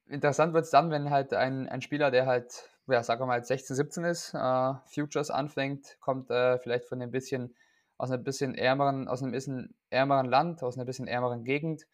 [0.09, 3.43] interessant wird es dann, wenn halt ein, ein Spieler, der halt, ja, sagen wir mal,
[3.43, 7.55] 16, 17 ist, äh, Futures anfängt, kommt äh, vielleicht von ein bisschen,
[7.99, 11.87] aus einem bisschen ärmeren, aus einem bisschen ärmeren Land, aus einer bisschen ärmeren Gegend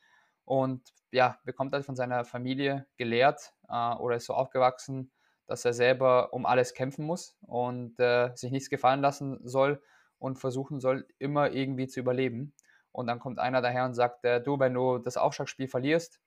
[0.45, 5.13] und ja, bekommt halt von seiner Familie gelehrt äh, oder ist so aufgewachsen,
[5.47, 9.83] dass er selber um alles kämpfen muss und äh, sich nichts gefallen lassen soll
[10.23, 12.55] und versuchen soll, immer irgendwie zu überleben.
[12.93, 16.21] Und dann kommt einer daher und sagt, äh, du, wenn du das Aufschlagspiel verlierst,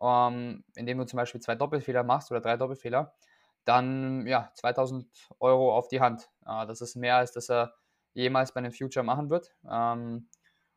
[0.00, 3.14] ähm, indem du zum Beispiel zwei Doppelfehler machst oder drei Doppelfehler,
[3.64, 5.06] dann ja, 2000
[5.38, 6.30] Euro auf die Hand.
[6.44, 7.74] Äh, das ist mehr, als dass er
[8.12, 9.54] jemals bei einem Future machen wird.
[9.68, 10.28] Ähm,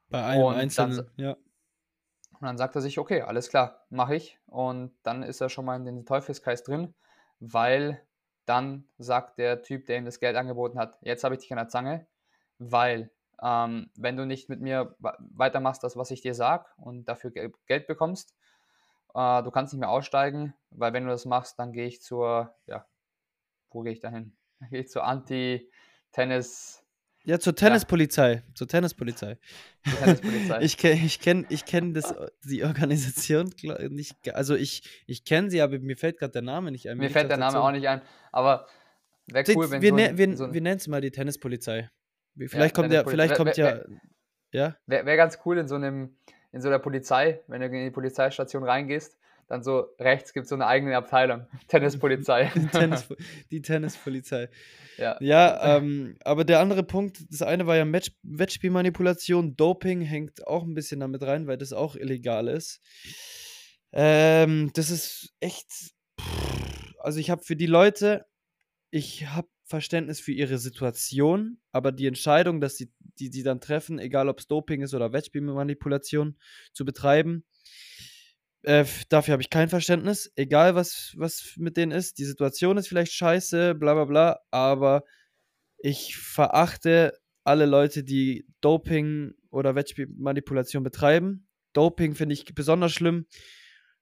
[0.10, 1.32] bei einem einzelnen, dann, ja.
[1.32, 4.40] Und dann sagt er sich, okay, alles klar, mache ich.
[4.46, 6.94] Und dann ist er schon mal in den Teufelskreis drin,
[7.40, 8.02] weil
[8.46, 11.58] dann sagt der Typ, der ihm das Geld angeboten hat, jetzt habe ich dich an
[11.58, 12.08] der Zange,
[12.60, 13.12] weil
[13.42, 17.88] ähm, wenn du nicht mit mir weitermachst, das, was ich dir sage und dafür Geld
[17.88, 18.36] bekommst,
[19.14, 22.56] äh, du kannst nicht mehr aussteigen, weil wenn du das machst, dann gehe ich zur,
[22.68, 22.86] ja,
[23.70, 24.36] wo gehe ich da hin?
[24.60, 26.80] Dann gehe ich zur Anti-Tennis-
[27.26, 28.34] ja, zur Tennispolizei.
[28.34, 28.42] Ja.
[28.54, 29.38] Zur Tennispolizei.
[29.98, 30.62] Tennispolizei.
[30.62, 32.14] ich kenne ich kenn, ich kenn das,
[32.44, 33.50] die Organisation
[33.90, 34.36] nicht.
[34.36, 36.98] Also ich, ich kenne sie, aber mir fällt gerade der Name nicht ein.
[36.98, 38.02] Mir, fällt der Name auch nicht ein.
[38.34, 38.68] Aber
[39.28, 41.90] wäre cool, wenn wir, so, ein, wir, so ein, wir nennen es mal die Tennispolizei.
[42.36, 43.86] Vielleicht ja, kommt ja, vielleicht kommt wär,
[44.52, 44.68] ja.
[44.68, 44.78] ja?
[44.88, 46.18] Wäre wär ganz cool in so einem,
[46.52, 49.18] in so der Polizei, wenn du in die Polizeistation reingehst
[49.48, 51.46] dann so rechts gibt es so eine eigene Abteilung.
[51.68, 52.52] Tennispolizei.
[52.56, 53.08] Die, Tennis,
[53.52, 54.50] die Tennispolizei.
[54.98, 60.46] Ja, ja ähm, aber der andere Punkt, das eine war ja Match, Wettspielmanipulation, Doping hängt
[60.48, 62.82] auch ein bisschen damit rein, weil das auch illegal ist.
[63.92, 65.68] Ähm, das ist echt.
[67.00, 68.26] Also ich habe für die Leute,
[68.92, 73.98] ich habe Verständnis für ihre Situation, aber die Entscheidung, dass sie die, die dann treffen,
[73.98, 76.38] egal ob es Doping ist oder Wettspielmanipulation
[76.74, 77.44] zu betreiben,
[78.62, 80.32] äh, dafür habe ich kein Verständnis.
[80.36, 82.20] Egal, was, was mit denen ist.
[82.20, 84.40] Die Situation ist vielleicht scheiße, bla bla bla.
[84.52, 85.04] Aber
[85.80, 91.48] ich verachte alle Leute, die Doping oder Wettspielmanipulation betreiben.
[91.74, 93.26] Doping finde ich besonders schlimm.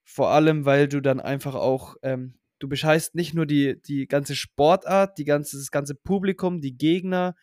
[0.04, 4.36] Vor allem, weil du dann einfach auch, ähm, du bescheißt nicht nur die, die ganze
[4.36, 7.34] Sportart, die ganze, das ganze Publikum, die Gegner,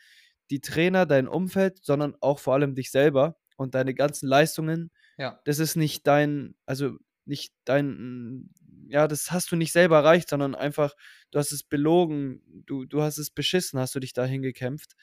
[0.49, 4.91] die Trainer, dein Umfeld, sondern auch vor allem dich selber und deine ganzen Leistungen.
[5.17, 5.39] Ja.
[5.43, 8.49] Das ist nicht dein, also nicht dein,
[8.87, 10.95] ja, das hast du nicht selber erreicht, sondern einfach,
[11.31, 14.93] du hast es belogen, du, du hast es beschissen, hast du dich dahin gekämpft.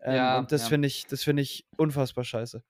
[0.00, 0.68] Ähm, ja, und das ja.
[0.68, 2.62] finde ich, das finde ich unfassbar scheiße.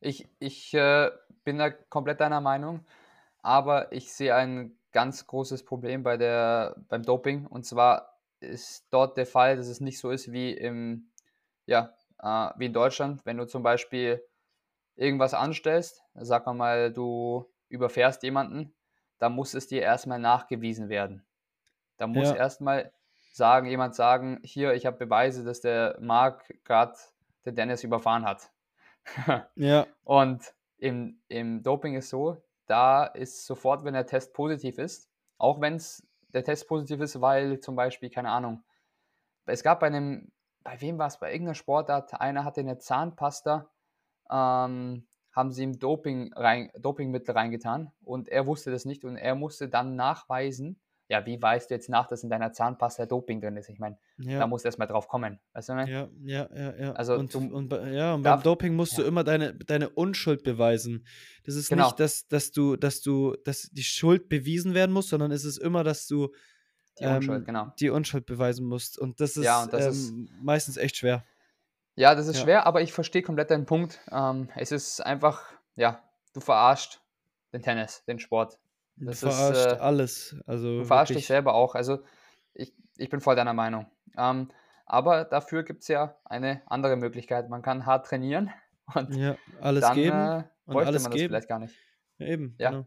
[0.00, 1.10] Ich, ich äh,
[1.44, 2.84] bin da komplett deiner Meinung,
[3.42, 7.46] aber ich sehe ein ganz großes Problem bei der, beim Doping.
[7.46, 11.10] Und zwar ist dort der Fall, dass es nicht so ist wie im,
[11.66, 14.22] ja, äh, wie in Deutschland, wenn du zum Beispiel
[14.94, 18.74] irgendwas anstellst, sag mal, du überfährst jemanden,
[19.18, 21.24] da muss es dir erstmal nachgewiesen werden.
[21.96, 22.36] Da muss ja.
[22.36, 22.92] erstmal
[23.32, 26.94] sagen, jemand sagen, hier, ich habe Beweise, dass der Marc gerade
[27.46, 28.50] den Dennis überfahren hat.
[29.54, 29.86] ja.
[30.04, 35.60] Und im, im Doping ist so, da ist sofort, wenn der Test positiv ist, auch
[35.60, 38.64] wenn es der Test positiv ist, weil zum Beispiel, keine Ahnung,
[39.44, 40.32] es gab bei einem,
[40.64, 43.68] bei wem war es, bei irgendeiner Sportart, einer hatte eine Zahnpasta,
[44.30, 49.34] ähm, haben sie ihm Doping rein, Dopingmittel reingetan und er wusste das nicht und er
[49.34, 50.80] musste dann nachweisen,
[51.12, 53.68] ja, wie weißt du jetzt nach, dass in deiner Zahnpasta Doping drin ist?
[53.68, 54.38] Ich meine, ja.
[54.38, 55.38] da musst du erstmal drauf kommen.
[55.52, 56.92] Weißt du, ja, ja, ja, ja.
[56.92, 59.02] Also und, du, und, ja, und beim Doping musst ja.
[59.02, 61.06] du immer deine, deine Unschuld beweisen.
[61.44, 61.88] Das ist genau.
[61.88, 65.58] nicht, dass, dass du, dass du, dass die Schuld bewiesen werden muss, sondern es ist
[65.58, 66.32] immer, dass du
[66.98, 67.72] die Unschuld, ähm, genau.
[67.78, 68.98] die Unschuld beweisen musst.
[68.98, 71.26] Und das ist, ja, und das ähm, ist meistens echt schwer.
[71.94, 74.00] Ja, das ist schwer, aber ich verstehe komplett deinen Punkt.
[74.10, 75.42] Ähm, es ist einfach,
[75.76, 77.02] ja, du verarscht
[77.52, 78.58] den Tennis, den Sport.
[78.96, 80.36] Das du verarscht ist, äh, alles.
[80.46, 81.74] Also du verarscht dich selber auch.
[81.74, 82.00] Also
[82.54, 83.86] ich, ich bin voll deiner Meinung.
[84.16, 84.50] Ähm,
[84.86, 87.48] aber dafür gibt es ja eine andere Möglichkeit.
[87.48, 88.50] Man kann hart trainieren
[88.94, 91.74] und ja, alles dann, geben äh, und alles man das vielleicht gar nicht.
[92.18, 92.70] Ja, eben, ja.
[92.70, 92.86] Genau.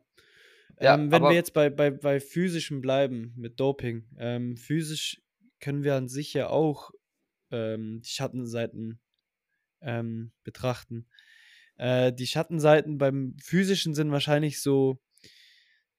[0.79, 5.21] Ja, ähm, wenn wir jetzt bei, bei, bei physischem bleiben mit Doping, ähm, physisch
[5.61, 6.91] können wir an sich ja auch
[7.51, 8.99] ähm, die Schattenseiten
[9.81, 11.07] ähm, betrachten.
[11.77, 14.99] Äh, die Schattenseiten beim physischen sind wahrscheinlich so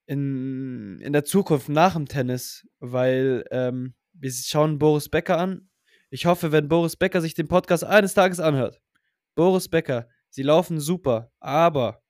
[0.07, 5.69] in, in der Zukunft nach dem Tennis, weil ähm, wir schauen Boris Becker an.
[6.09, 8.81] Ich hoffe, wenn Boris Becker sich den Podcast eines Tages anhört.
[9.35, 12.01] Boris Becker, sie laufen super, aber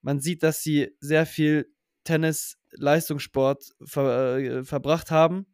[0.00, 1.70] man sieht, dass sie sehr viel
[2.04, 5.46] Tennis, Leistungssport ver, äh, verbracht haben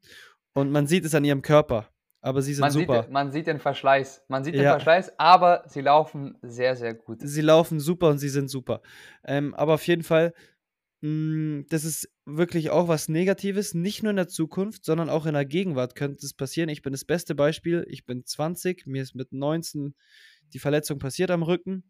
[0.54, 1.88] und man sieht es an ihrem Körper
[2.24, 3.02] aber sie sind man super.
[3.02, 4.24] Sieht, man sieht den Verschleiß.
[4.28, 7.18] Man sieht den Verschleiß, aber sie laufen sehr, sehr gut.
[7.20, 8.80] Sie laufen super und sie sind super.
[9.24, 10.32] Ähm, aber auf jeden Fall,
[11.68, 15.44] das ist wirklich auch was Negatives, nicht nur in der Zukunft, sondern auch in der
[15.44, 16.70] Gegenwart könnte es passieren.
[16.70, 17.84] Ich bin das beste Beispiel.
[17.88, 19.94] Ich bin 20, mir ist mit 19
[20.54, 21.84] die Verletzung passiert am Rücken.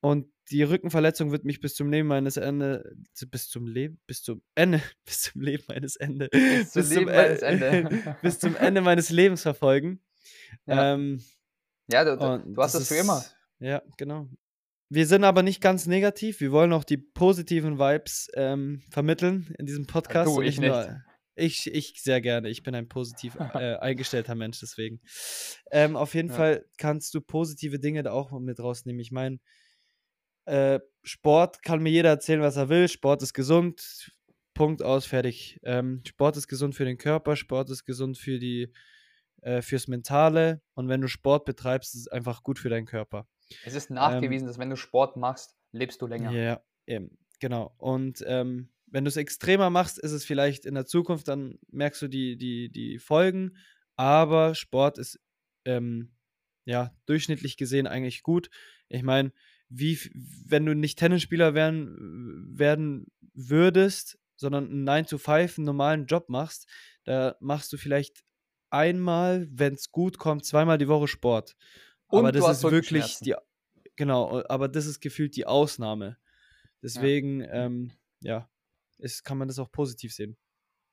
[0.00, 2.94] und die Rückenverletzung wird mich bis zum Leben meines Ende,
[3.30, 6.98] bis zum Leben, bis zum Ende, bis zum Leben meines Ende, Bis zum bis zum,
[6.98, 8.16] Leben meines Ende.
[8.22, 10.00] bis zum Ende meines Lebens verfolgen.
[10.66, 10.94] Ja.
[10.94, 11.20] Ähm,
[11.90, 13.24] Ja, du, du, du hast das, für immer.
[13.58, 14.28] Ja, genau.
[14.88, 16.40] Wir sind aber nicht ganz negativ.
[16.40, 20.28] Wir wollen auch die positiven Vibes ähm, vermitteln in diesem Podcast.
[20.34, 21.02] Du, ich nur-
[21.34, 22.48] Ich, ich sehr gerne.
[22.48, 25.00] Ich bin ein positiv äh, eingestellter Mensch, deswegen.
[25.70, 26.34] Ähm, auf jeden Ja.
[26.34, 29.00] Fall kannst du positive Dinge da auch mit rausnehmen.
[29.00, 29.38] Ich meine,
[30.46, 32.88] äh, Sport kann mir jeder erzählen, was er will.
[32.88, 34.12] Sport ist gesund.
[34.54, 35.58] Punkt aus, fertig.
[35.64, 38.72] Ähm, Sport ist gesund für den Körper, Sport ist gesund für die,
[39.42, 40.62] äh, fürs Mentale.
[40.74, 43.28] Und wenn du Sport betreibst, ist es einfach gut für deinen Körper.
[43.64, 46.32] Es ist nachgewiesen, dass wenn du Sport machst, lebst du länger.
[46.32, 47.74] Ja, eben, genau.
[47.78, 52.02] Und ähm, wenn du es extremer machst, ist es vielleicht in der Zukunft, dann merkst
[52.02, 53.56] du die, die, die Folgen.
[53.96, 55.20] Aber Sport ist
[55.64, 56.12] ähm,
[56.64, 58.50] ja durchschnittlich gesehen eigentlich gut.
[58.88, 59.32] Ich meine,
[59.68, 66.06] wie, wenn du nicht Tennisspieler werden, werden würdest, sondern einen 9 to 5, einen normalen
[66.06, 66.68] Job machst,
[67.04, 68.22] da machst du vielleicht
[68.70, 71.56] einmal, wenn es gut kommt, zweimal die Woche Sport.
[72.08, 73.34] Aber Und du das ist wirklich die,
[73.96, 76.16] genau, aber das ist gefühlt die Ausnahme.
[76.82, 78.48] Deswegen, ähm, ja,
[78.98, 80.36] ist, kann man das auch positiv sehen.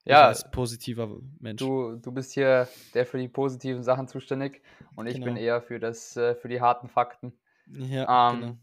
[0.06, 1.60] Ja, als positiver Mensch.
[1.60, 4.62] du, du bist hier der für die positiven Sachen zuständig
[4.98, 5.40] und ich bin Genau.
[5.40, 7.40] eher für, das, äh, für die harten Fakten.
[7.68, 8.58] ja, Ähm, genau.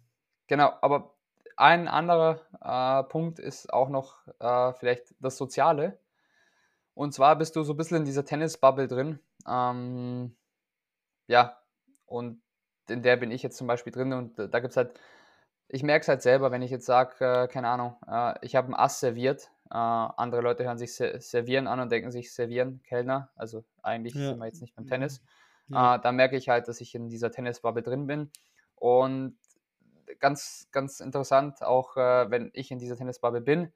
[0.49, 0.73] genau.
[0.83, 1.15] aber
[1.57, 5.99] ein anderer äh, Punkt ist auch noch äh, vielleicht das Soziale.
[6.95, 9.19] Und zwar bist du so ein bisschen in dieser Tennis-Bubble drin.
[9.49, 10.37] Ähm,
[11.27, 11.60] ja,
[12.11, 12.43] und
[12.89, 14.99] in der bin ich jetzt zum Beispiel drin und da gibt es halt,
[15.69, 18.69] ich merke es halt selber, wenn ich jetzt sage, äh, keine Ahnung, äh, ich habe
[18.69, 19.51] ein Ass serviert.
[19.71, 23.31] Äh, andere Leute hören sich se servieren an und denken sich servieren, Kellner.
[23.37, 24.31] Also eigentlich Ja.
[24.31, 25.23] sind wir jetzt nicht beim Tennis.
[25.69, 25.95] Ja.
[25.95, 28.33] Äh, da merke ich halt, dass ich in dieser Tennisbubble drin bin.
[28.75, 29.39] Und
[30.19, 33.73] ganz, ganz interessant, auch äh, wenn ich in dieser Tennisbubble bin.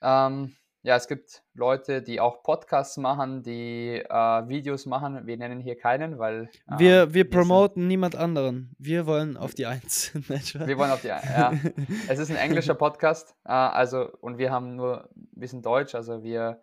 [0.00, 5.26] Ähm, ja, es gibt Leute, die auch Podcasts machen, die äh, Videos machen.
[5.26, 8.74] Wir nennen hier keinen, weil ähm, wir, wir promoten niemand anderen.
[8.78, 10.12] Wir wollen auf die Eins.
[10.18, 11.52] Wir wollen auf die, ja.
[12.08, 16.24] Es ist ein englischer Podcast, äh, also und wir haben nur, wir sind deutsch, also
[16.24, 16.60] wir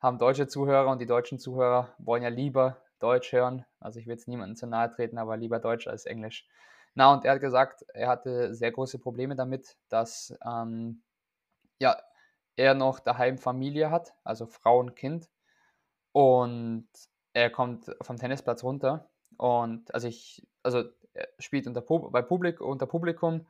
[0.00, 3.64] haben deutsche Zuhörer und die deutschen Zuhörer wollen ja lieber Deutsch hören.
[3.78, 6.46] Also ich will jetzt niemandem zu nahe treten, aber lieber Deutsch als Englisch.
[6.94, 11.02] Na, und er hat gesagt, er hatte sehr große Probleme damit, dass ähm,
[11.78, 11.96] ja,
[12.56, 15.28] er noch daheim Familie hat, also Frau und Kind.
[16.12, 16.88] Und
[17.32, 22.60] er kommt vom Tennisplatz runter und also ich, also er spielt unter, Pub- bei Publik,
[22.60, 23.46] unter Publikum,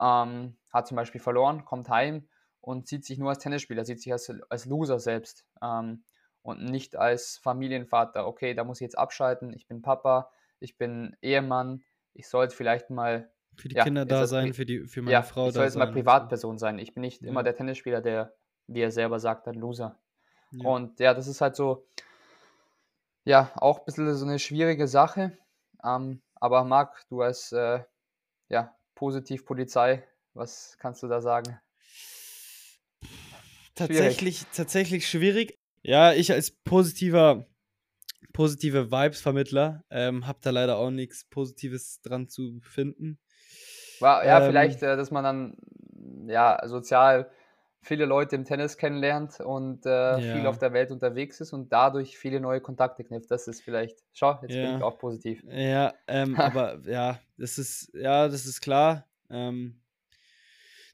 [0.00, 2.28] ähm, hat zum Beispiel verloren, kommt heim
[2.60, 6.04] und sieht sich nur als Tennisspieler, sieht sich als, als Loser selbst ähm,
[6.42, 8.26] und nicht als Familienvater.
[8.26, 12.90] Okay, da muss ich jetzt abschalten, ich bin Papa, ich bin Ehemann, ich sollte vielleicht
[12.90, 15.52] mal, Für die Ja, Kinder da sein, für, die, für meine ja, Frau ich da
[15.52, 15.86] soll jetzt sein.
[15.86, 15.92] mal.
[15.92, 16.78] Privatperson sein.
[16.78, 17.44] Ich bin nicht immer Ja.
[17.44, 18.34] der Tennisspieler, der,
[18.74, 19.98] wie er selber sagt, ein Loser.
[20.52, 20.68] Ja.
[20.68, 21.86] Und ja, das ist halt so,
[23.24, 25.36] ja, auch ein bisschen so eine schwierige Sache.
[25.84, 27.80] Ähm, aber Marc, du als äh,
[28.48, 31.58] ja, Positivpolizei, was kannst du da sagen?
[33.74, 35.58] tatsächlich, tatsächlich schwierig.
[35.82, 37.46] Ja, ich als positiver,
[38.32, 43.18] positive Vibes-Vermittler ähm, habe da leider auch nichts Positives dran zu finden.
[44.00, 45.56] Ja, Ähm, vielleicht, äh, dass man dann
[46.28, 47.30] ja, sozial
[47.82, 50.50] viele Leute im Tennis kennenlernt und äh, viel Ja.
[50.50, 53.30] auf der Welt unterwegs ist und dadurch viele neue Kontakte knüpft.
[53.30, 54.76] Das ist vielleicht, schau, jetzt bin Ja.
[54.76, 55.42] ich auch positiv.
[55.44, 59.08] Ja, ähm, aber ja, das ist, ja, das ist klar.
[59.30, 59.80] Ähm,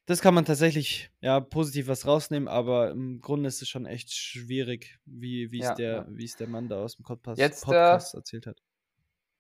[0.07, 4.11] das kann man tatsächlich ja positiv was rausnehmen, aber im Grunde ist es schon echt
[4.13, 6.07] schwierig, wie wie es Ja, der, ja.
[6.09, 8.63] wie es der Mann da aus dem Podcast, Jetzt, äh, Podcast erzählt hat.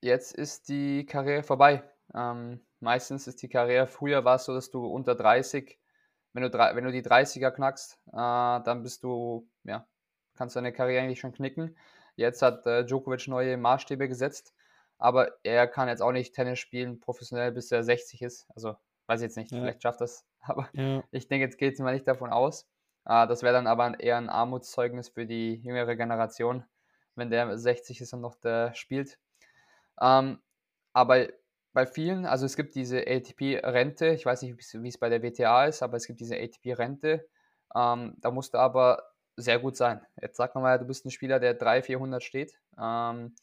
[0.03, 1.83] Jetzt ist die Karriere vorbei.
[2.15, 5.79] Ähm, meistens ist die Karriere, früher war es so, dass du unter 30,
[6.33, 9.87] wenn du, drei- wenn du die 30er knackst, äh, dann bist du, ja,
[10.35, 11.77] kannst deine Karriere eigentlich schon knicken.
[12.17, 14.55] Jetzt hat äh, Djokovic neue Maßstäbe gesetzt,
[14.99, 18.47] aber er kann jetzt auch nicht Tennis spielen professionell, bis er 60 ist.
[18.55, 19.61] Also, weiß ich jetzt nicht, Ja.
[19.61, 22.69] vielleicht schafft das, aber Ja, ich denke, jetzt geht es mal nicht davon aus.
[23.05, 26.65] Äh, das wäre dann aber eher ein Armutszeugnis für die jüngere Generation,
[27.15, 29.19] wenn der 60 ist und noch der spielt.
[30.01, 30.41] Ähm,
[30.93, 31.29] aber
[31.73, 35.67] bei vielen, also es gibt diese ATP-Rente, ich weiß nicht, wie es- bei der WTA
[35.67, 37.29] ist, aber es gibt diese ATP-Rente.
[37.75, 39.03] Ähm, da musst du aber
[39.37, 40.01] sehr gut sein.
[40.21, 43.35] Jetzt sag mal, du bist ein Spieler, der 300, 400 steht, ähm,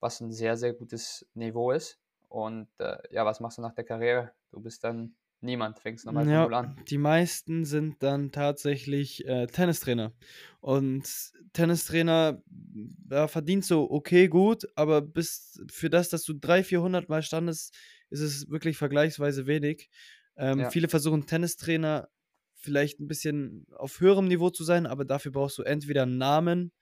[0.00, 1.98] was ein sehr, sehr gutes Niveau ist.
[2.28, 4.32] Und äh, ja, was machst du nach der Karriere?
[4.50, 6.76] Du bist dann niemand, nochmal von null ja, an.
[6.88, 10.12] die meisten sind dann tatsächlich äh, Tennistrainer.
[10.60, 17.08] Und Tennistrainer, da verdienst du okay gut, aber bis für das, dass du 300, 400
[17.08, 17.74] Mal standest,
[18.10, 19.88] ist es wirklich vergleichsweise wenig.
[20.36, 20.70] Ähm, ja.
[20.70, 22.08] Viele versuchen Tennistrainer
[22.54, 26.72] vielleicht ein bisschen auf höherem Niveau zu sein, aber dafür brauchst du entweder einen Namen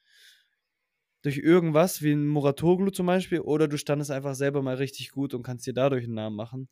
[1.22, 5.35] durch irgendwas, wie ein Muratoglu zum Beispiel, oder du standest einfach selber mal richtig gut
[5.35, 6.68] und kannst dir dadurch einen Namen machen.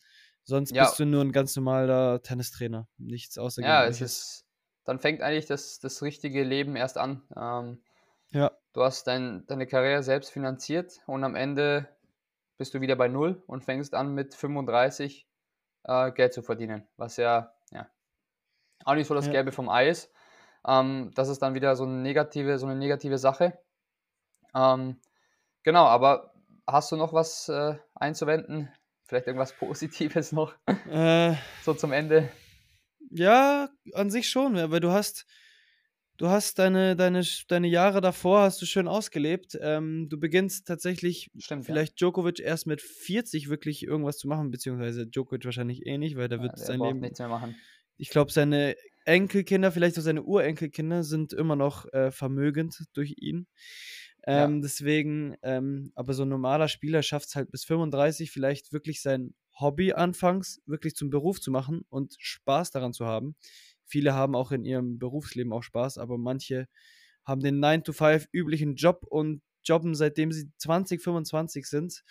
[0.50, 0.82] Sonst ja.
[0.82, 4.00] bist du nur ein ganz normaler Tennistrainer, nichts außergewöhnliches.
[4.00, 4.46] Ja, es ist,
[4.84, 7.22] dann fängt eigentlich das, das richtige Leben erst an.
[7.36, 7.80] Ähm,
[8.30, 8.50] ja.
[8.72, 11.88] Du hast dein, deine Karriere selbst finanziert und am Ende
[12.58, 15.28] bist du wieder bei Null und fängst an mit 35
[15.84, 17.88] äh, Geld zu verdienen, was ja, ja
[18.84, 19.32] auch nicht so das ja.
[19.32, 20.12] Gelbe vom Ei ist.
[20.66, 23.56] Ähm, das ist dann wieder so eine negative, so eine negative Sache.
[24.52, 25.00] Ähm,
[25.62, 26.34] genau, aber
[26.66, 28.68] hast du noch was äh, einzuwenden?
[29.10, 30.54] Vielleicht irgendwas Positives noch?
[30.88, 32.30] Äh, so zum Ende.
[33.10, 35.26] Ja, an sich schon, weil du hast,
[36.16, 39.58] du hast deine, deine, deine Jahre davor hast du schön ausgelebt.
[39.60, 42.06] Ähm, du beginnst tatsächlich Stimmt, vielleicht ja.
[42.06, 46.40] Djokovic erst mit 40 wirklich irgendwas zu machen, beziehungsweise Djokovic wahrscheinlich eh nicht, weil da
[46.40, 47.56] wird ja, sein Leben nichts mehr machen.
[47.96, 53.48] Ich glaube, seine Enkelkinder, vielleicht auch seine Urenkelkinder sind immer noch äh, vermögend durch ihn.
[54.26, 54.60] Ähm, ja.
[54.62, 59.34] Deswegen, ähm, aber so ein normaler Spieler schafft es halt bis 35 vielleicht wirklich sein
[59.58, 63.36] Hobby anfangs wirklich zum Beruf zu machen und Spaß daran zu haben.
[63.84, 66.68] Viele haben auch in ihrem Berufsleben auch Spaß, aber manche
[67.24, 72.02] haben den 9-to-5 üblichen Job und jobben seitdem sie 20, 25 sind.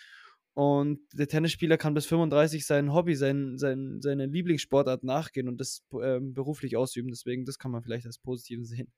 [0.54, 5.82] Und der Tennisspieler kann bis 35 sein Hobby, sein, sein, seine Lieblingssportart nachgehen und das
[5.92, 7.08] äh, beruflich ausüben.
[7.08, 8.92] Deswegen, das kann man vielleicht als positiv sehen.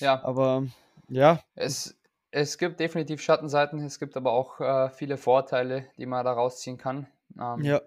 [0.00, 0.22] Ja.
[0.24, 0.66] Aber
[1.08, 1.40] ja.
[1.54, 1.96] Es,
[2.36, 6.76] es gibt definitiv Schattenseiten, es gibt aber auch äh, viele Vorteile, die man da rausziehen
[6.76, 7.06] kann.
[7.40, 7.80] Ähm, ja.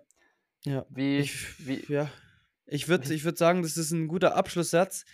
[0.65, 0.87] Ja.
[0.89, 2.09] Wie, ich, wie, ja.
[2.65, 5.05] Ich würde ich würd sagen, das ist ein guter Abschlusssatz.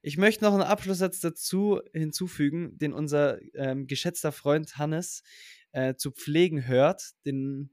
[0.00, 5.24] Ich möchte noch einen Abschlusssatz dazu hinzufügen, den unser ähm, geschätzter Freund Hannes
[5.72, 7.14] äh, zu pflegen hört.
[7.26, 7.70] Den,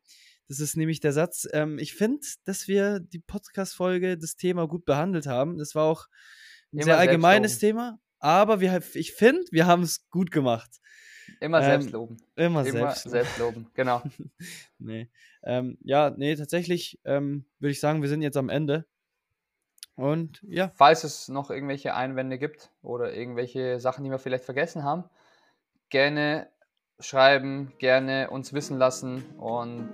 [0.47, 1.47] das ist nämlich der Satz.
[1.53, 5.60] Ähm, ich finde, dass wir die Podcast-Folge, das Thema gut behandelt haben.
[5.60, 6.07] Das war auch
[6.73, 10.81] ein Immer sehr allgemeines Thema, aber wir, ich finde, wir haben es gut gemacht.
[11.39, 12.17] Immer ähm, selbst loben.
[12.35, 14.01] Immer, immer selbst, selbst loben, genau.
[14.79, 15.09] nee.
[15.43, 18.85] Ähm, ja, nee, tatsächlich ähm, würde ich sagen, wir sind jetzt am Ende.
[19.95, 20.71] Und ja.
[20.75, 25.03] Falls es noch irgendwelche Einwände gibt oder irgendwelche Sachen, die wir vielleicht vergessen haben,
[25.89, 26.47] gerne
[26.99, 29.89] schreiben, gerne uns wissen lassen und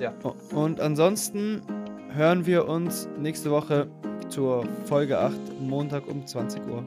[0.00, 0.12] ja.
[0.52, 1.62] Und ansonsten
[2.12, 3.88] hören wir uns nächste Woche
[4.28, 6.84] zur Folge 8, Montag um 20 Uhr.